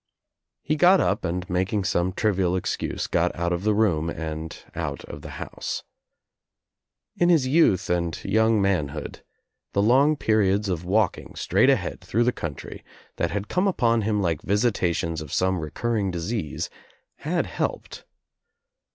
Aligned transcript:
He 0.63 0.75
got 0.75 0.99
up 0.99 1.23
and 1.23 1.47
making 1.47 1.83
some 1.83 2.11
trivial 2.11 2.55
excuse 2.55 3.05
got 3.05 3.35
out 3.35 3.53
of 3.53 3.63
the 3.63 3.75
room 3.75 4.09
and 4.09 4.57
out 4.73 5.05
of 5.05 5.21
the 5.21 5.29
house. 5.37 5.83
In 7.17 7.29
his 7.29 7.45
youth 7.45 7.87
and 7.87 8.17
young 8.25 8.59
manhood 8.59 9.23
the 9.73 9.81
long 9.83 10.15
periods 10.15 10.69
of 10.69 10.83
walking 10.83 11.35
straight 11.35 11.69
ahead 11.69 12.01
through 12.01 12.23
the 12.23 12.31
country, 12.31 12.83
that 13.17 13.29
had 13.29 13.47
come 13.47 13.67
upon 13.67 14.01
him 14.01 14.23
like 14.23 14.41
visitations 14.41 15.21
of 15.21 15.31
some 15.31 15.59
recurring 15.59 16.09
disease, 16.09 16.71
had 17.17 17.45
helped. 17.45 18.03